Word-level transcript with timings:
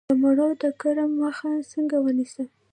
د 0.09 0.11
مڼو 0.21 0.47
د 0.61 0.63
کرم 0.81 1.11
مخه 1.23 1.49
څنګه 1.73 1.95
ونیسم؟ 2.01 2.47